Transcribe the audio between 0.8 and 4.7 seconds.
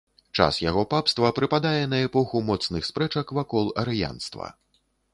папства прыпадае на эпоху моцных спрэчак вакол арыянства.